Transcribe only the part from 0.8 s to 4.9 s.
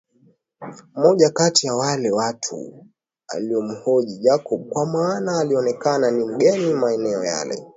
Mmoja kati ya wale watu alimuhoji Jacob kwa